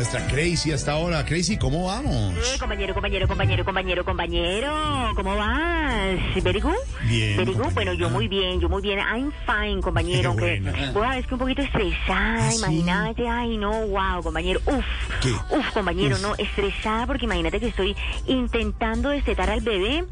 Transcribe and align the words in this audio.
nuestra 0.00 0.26
Crazy 0.28 0.72
hasta 0.72 0.92
ahora. 0.92 1.26
Crazy, 1.26 1.58
¿cómo 1.58 1.84
vamos? 1.84 2.34
Eh, 2.34 2.58
compañero, 2.58 2.94
compañero, 2.94 3.28
compañero, 3.28 3.64
compañero, 3.66 4.02
compañero. 4.02 5.12
¿Cómo 5.14 5.36
vas? 5.36 6.16
¿Very 6.42 6.58
good? 6.60 6.72
Bien, 7.06 7.36
¿Very 7.36 7.52
good? 7.52 7.74
Bueno, 7.74 7.92
yo 7.92 8.08
muy 8.08 8.26
bien, 8.26 8.60
yo 8.60 8.70
muy 8.70 8.80
bien. 8.80 8.98
I'm 8.98 9.30
fine, 9.44 9.82
compañero. 9.82 10.20
Qué 10.22 10.26
Aunque 10.26 10.60
bueno. 10.62 10.92
sabés 10.94 11.26
que 11.26 11.34
un 11.34 11.40
poquito 11.40 11.60
estresada, 11.60 12.48
¿Ah, 12.48 12.50
sí? 12.50 12.56
imagínate. 12.60 13.28
Ay, 13.28 13.58
no, 13.58 13.72
wow, 13.88 14.22
compañero. 14.22 14.60
Uf, 14.64 14.84
¿Qué? 15.20 15.32
uf, 15.54 15.70
compañero, 15.74 16.16
Uf. 16.16 16.22
no, 16.22 16.34
estresada 16.38 17.06
porque 17.06 17.26
imagínate 17.26 17.60
que 17.60 17.66
estoy 17.68 17.94
intentando 18.26 19.10
destetar 19.10 19.50
al 19.50 19.60
bebé. 19.60 20.06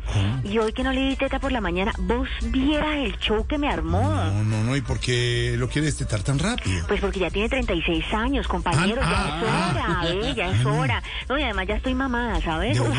Y 0.45 0.59
hoy 0.59 0.75
que 0.75 0.83
no 0.83 0.93
le 0.93 1.01
di 1.01 1.17
teta 1.17 1.39
por 1.39 1.51
la 1.51 1.63
mañana, 1.63 1.95
vos 2.01 2.29
vieras 2.43 2.95
el 2.99 3.17
show 3.21 3.47
que 3.47 3.57
me 3.57 3.71
armó. 3.71 4.03
No, 4.03 4.45
no, 4.45 4.65
no. 4.65 4.77
¿Y 4.77 4.83
por 4.83 5.01
qué 5.01 5.55
lo 5.57 5.71
quiere 5.71 5.87
destetar 5.87 6.23
tan 6.23 6.39
rápido? 6.39 6.87
Pues 6.87 7.01
porque 7.01 7.21
ya 7.21 7.31
tiene 7.31 7.49
36 7.49 8.05
años, 8.13 8.47
compañero, 8.47 9.01
Ah, 9.03 9.41
ya 9.41 9.51
ah, 9.51 9.71
es 9.78 9.78
hora. 9.79 10.33
Ya 10.35 10.51
es 10.51 10.65
hora. 10.67 11.03
No, 11.29 11.39
y 11.39 11.43
además 11.43 11.67
ya 11.67 11.77
estoy 11.77 11.95
mamada, 11.95 12.41
¿sabes? 12.41 12.79
¿De 12.79 12.89
Uf, 12.89 12.97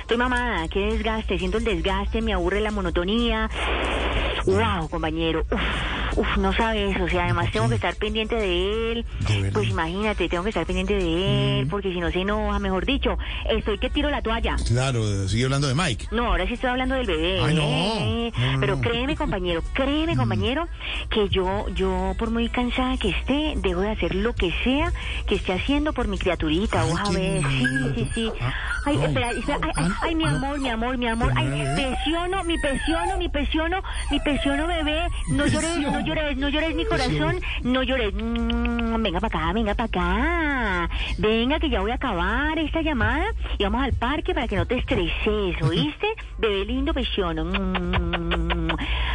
estoy 0.00 0.16
mamada, 0.16 0.68
qué 0.68 0.80
desgaste, 0.80 1.38
siento 1.38 1.58
el 1.58 1.64
desgaste, 1.64 2.22
me 2.22 2.32
aburre 2.32 2.60
la 2.60 2.70
monotonía. 2.70 3.48
Wow, 4.46 4.88
compañero, 4.88 5.44
uf, 5.50 5.60
uf, 6.16 6.36
no 6.38 6.52
sabes, 6.52 7.00
o 7.00 7.08
sea, 7.08 7.24
además 7.24 7.50
tengo 7.52 7.68
que 7.68 7.76
estar 7.76 7.94
pendiente 7.96 8.34
de 8.36 8.92
él. 8.92 9.04
Pues 9.52 9.68
imagínate, 9.68 10.28
tengo 10.28 10.42
que 10.42 10.50
estar 10.50 10.66
pendiente 10.66 10.94
de 10.94 11.60
él, 11.60 11.66
porque 11.68 11.92
si 11.92 12.00
no 12.00 12.10
se 12.10 12.20
enoja, 12.20 12.58
mejor 12.58 12.86
dicho, 12.86 13.18
estoy 13.48 13.78
que 13.78 13.90
tiro 13.90 14.10
la 14.10 14.22
toalla. 14.22 14.56
Claro, 14.66 15.28
sigue 15.28 15.44
hablando 15.44 15.68
de 15.68 15.74
Mike. 15.74 16.06
No, 16.10 16.26
ahora 16.26 16.46
sí 16.46 16.54
estoy 16.54 16.70
hablando 16.70 16.94
del 16.94 17.06
bebé. 17.06 17.40
Ay, 17.42 17.54
no. 17.54 17.62
¿eh? 17.62 18.32
No, 18.38 18.52
no, 18.52 18.60
Pero 18.60 18.80
créeme, 18.80 19.16
compañero, 19.16 19.62
créeme, 19.74 20.16
compañero, 20.16 20.68
que 21.10 21.28
yo, 21.28 21.66
yo, 21.74 22.14
por 22.18 22.30
muy 22.30 22.48
cansada 22.48 22.96
que 22.96 23.10
esté, 23.10 23.54
dejo 23.56 23.80
de 23.80 23.90
hacer 23.90 24.14
lo 24.14 24.34
que 24.34 24.52
sea 24.64 24.92
que 25.26 25.36
esté 25.36 25.52
haciendo 25.52 25.92
por 25.92 26.08
mi 26.08 26.18
criaturita. 26.18 26.82
Ay, 26.82 26.92
qué 27.10 27.16
ver, 27.18 27.42
sí, 27.42 27.64
sí, 27.96 28.10
sí. 28.14 28.32
Ah, 28.40 28.52
Ay, 28.84 28.96
no. 28.96 29.04
espera, 29.04 29.30
espera, 29.30 29.58
ay, 29.62 29.70
ay, 29.76 29.92
ay, 30.02 30.14
mi 30.14 30.24
Ah, 30.24 30.30
amor, 30.30 30.58
mi 30.60 30.68
amor, 30.68 30.98
mi 30.98 31.08
amor. 31.08 31.32
Ay, 31.36 31.46
presiono, 31.74 32.44
mi 32.44 32.58
presiono, 32.58 33.16
mi 33.18 33.28
presiono, 33.28 33.82
mi 34.10 34.20
presiono, 34.20 34.66
bebé. 34.66 35.02
No 35.30 35.46
llores, 35.46 35.78
no 35.78 36.01
llores, 36.02 36.36
no 36.36 36.48
llores, 36.48 36.74
mi 36.74 36.84
corazón, 36.84 37.40
no 37.62 37.82
llores. 37.82 38.12
Mm, 38.14 39.02
Venga 39.02 39.20
para 39.20 39.38
acá, 39.40 39.52
venga 39.52 39.74
para 39.74 39.86
acá. 40.86 40.90
Venga, 41.18 41.58
que 41.58 41.68
ya 41.70 41.80
voy 41.80 41.90
a 41.90 41.94
acabar 41.94 42.58
esta 42.58 42.82
llamada 42.82 43.24
y 43.58 43.64
vamos 43.64 43.82
al 43.82 43.92
parque 43.94 44.34
para 44.34 44.46
que 44.46 44.56
no 44.56 44.66
te 44.66 44.78
estreses, 44.78 45.60
¿oíste? 45.62 46.06
Bebé 46.38 46.64
lindo, 46.64 46.92
presiono. 46.94 47.44
Mm. 47.44 48.68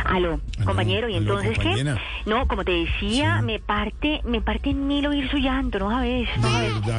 Aló, 0.05 0.39
compañero, 0.65 1.09
¿y 1.09 1.15
entonces 1.15 1.57
qué? 1.59 1.95
No, 2.25 2.47
como 2.47 2.63
te 2.63 2.71
decía, 2.71 3.41
me 3.41 3.59
parte, 3.59 4.21
me 4.23 4.41
parte 4.41 4.69
en 4.69 4.87
mil 4.87 5.05
oír 5.07 5.29
su 5.29 5.37
llanto, 5.37 5.79
¿no 5.79 5.89
sabes? 5.89 6.29
No 6.37 6.49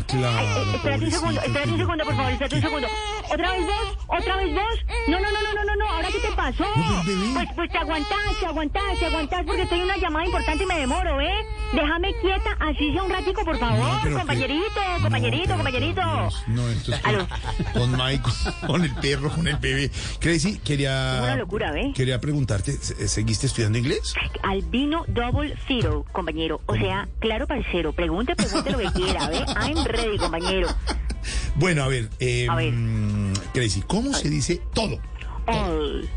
claro. 0.07 0.39
Eh, 0.39 0.75
espérate 0.75 1.05
un 1.05 1.11
segundo, 1.11 1.41
espérate 1.41 1.71
un 1.73 1.79
segundo, 1.79 2.05
por 2.05 2.15
favor, 2.17 2.33
espérate 2.33 2.57
un 2.57 2.63
segundo. 2.63 2.89
¿Otra 3.33 3.53
vez 3.53 3.67
vos? 3.67 3.99
¿Otra 4.09 4.37
vez 4.37 4.55
vos? 4.55 4.85
No, 5.09 5.18
pasó? 6.53 6.65
Pues. 7.35 7.49
Pues, 7.55 7.71
te 7.71 7.79
aguantás, 7.79 8.19
te 8.41 8.47
aguantás, 8.47 8.99
te 8.99 9.07
aguantás 9.07 9.45
porque 9.47 9.63
estoy 9.63 9.79
en 9.79 9.85
una 9.85 9.97
llamada 9.97 10.27
importante 10.27 10.65
y 10.65 10.67
me 10.67 10.79
demoro, 10.79 11.21
¿eh? 11.21 11.33
Déjame 11.73 12.13
quieta, 12.21 12.57
así 12.61 12.93
sea 12.93 13.03
un 13.03 13.11
ratico, 13.11 13.45
por 13.45 13.59
favor, 13.59 13.79
No, 13.87 13.99
pero 14.03 14.15
que- 14.15 14.21
compañerito, 14.21 14.81
No, 14.97 15.03
compañerito, 15.03 15.55
compañerito. 15.55 16.01
No, 16.49 16.69
esto 16.69 16.93
es 16.95 17.01
con, 17.01 17.27
con 17.73 17.93
Mike, 17.97 18.31
con 18.67 18.85
el 18.85 18.95
perro, 18.97 19.31
con 19.31 19.47
el 19.49 19.57
bebé. 19.57 19.91
Crazy, 20.21 20.59
quería... 20.59 21.21
Una 21.23 21.37
locura, 21.37 21.73
¿ve? 21.73 21.93
Quería 21.95 22.21
preguntarte, 22.21 22.73
¿se- 22.73 23.09
¿seguiste 23.09 23.47
estudiando 23.47 23.79
inglés? 23.79 24.15
Albino 24.43 25.05
Double 25.09 25.55
Zero, 25.67 26.05
compañero. 26.13 26.61
O 26.67 26.75
sea, 26.75 27.09
claro, 27.21 27.47
parcero, 27.47 27.93
pregunte, 27.93 28.35
pregunte 28.37 28.71
lo 28.71 28.79
que 28.79 28.93
quiera, 28.93 29.29
¿ve? 29.29 29.45
I'm 29.61 29.85
ready, 29.85 30.19
compañero. 30.19 30.69
Bueno, 31.57 31.83
a 31.83 31.89
ver, 31.89 32.09
eh, 32.21 32.47
A 32.49 32.55
ver. 32.57 32.73
Crazy, 33.53 33.83
¿cómo 33.83 34.13
se 34.15 34.31
dice 34.31 34.63
todo? 34.73 34.99
All. 35.47 36.09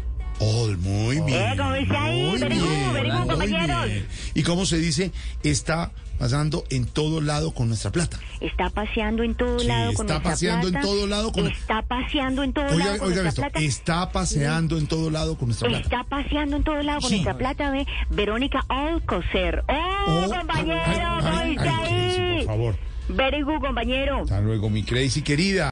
All, 0.41 0.77
muy 0.77 1.19
bien. 1.21 1.57
¿cómo 1.57 1.73
dice 1.73 1.95
ahí? 1.95 2.23
muy 2.29 2.39
Very 2.39 2.55
bien, 2.55 2.93
very 2.93 3.09
good, 3.11 3.37
muy 3.37 3.47
bien. 3.47 4.07
¿Y 4.33 4.43
cómo 4.43 4.65
se 4.65 4.77
dice 4.79 5.11
está 5.43 5.91
pasando 6.17 6.63
en 6.69 6.85
todo 6.85 7.21
lado 7.21 7.51
con 7.51 7.67
nuestra 7.67 7.91
plata? 7.91 8.19
Está 8.39 8.69
paseando 8.69 9.23
en 9.23 9.35
todo 9.35 9.59
Sí, 9.59 9.67
lado 9.67 9.93
con 9.93 10.05
está 10.07 10.13
nuestra 10.15 10.31
paseando 10.31 10.67
en 10.67 10.73
plata. 10.73 10.87
todo 10.87 11.07
lado 11.07 11.31
con- 11.31 11.47
Está 11.47 11.81
paseando 11.83 12.43
en 12.43 12.53
todo 12.53 12.65
Oiga, 12.65 12.77
lado 12.85 12.97
con 12.97 13.07
oiga 13.09 13.21
nuestra 13.23 13.47
esto, 13.47 13.51
plata. 13.59 13.59
está 13.67 14.11
paseando 14.11 14.77
en 14.77 14.87
todo 14.87 15.09
lado 15.11 15.37
con 15.37 15.47
nuestra 15.49 15.67
plata. 15.69 15.83
Está 15.83 16.03
paseando 16.03 16.55
en 16.57 16.63
todo 16.63 16.81
lado 16.81 17.01
con 17.01 17.09
Sí. 17.09 17.15
nuestra 17.17 17.37
plata, 17.37 17.69
ve. 17.71 17.85
Verónica 18.09 18.65
Alcocer. 18.67 19.63
¡Oh, 19.67 20.23
Oh, 20.25 20.29
compañero! 20.29 20.81
ay, 20.85 21.21
¿Cómo 21.21 21.37
ay, 21.37 21.55
está 21.55 21.81
Crazy, 21.83 22.35
por 22.37 22.45
favor. 22.45 22.75
Very 23.09 23.41
good, 23.41 23.59
compañero. 23.59 24.21
Hasta 24.21 24.39
luego, 24.39 24.69
mi 24.69 24.83
Crazy 24.83 25.21
querida. 25.21 25.69